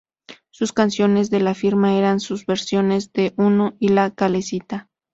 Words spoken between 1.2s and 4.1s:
de la firma eran sus versiones de "Uno" y "La